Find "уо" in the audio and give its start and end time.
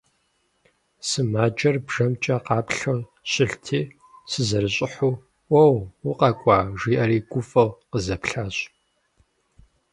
5.51-5.63